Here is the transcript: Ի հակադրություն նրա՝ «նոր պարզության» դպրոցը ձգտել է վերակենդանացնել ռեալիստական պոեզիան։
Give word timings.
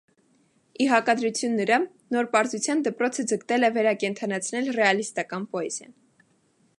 Ի 0.83 0.85
հակադրություն 0.91 1.53
նրա՝ 1.59 1.77
«նոր 2.15 2.29
պարզության» 2.37 2.81
դպրոցը 2.89 3.27
ձգտել 3.33 3.69
է 3.69 3.71
վերակենդանացնել 3.77 4.73
ռեալիստական 4.81 5.49
պոեզիան։ 5.53 5.97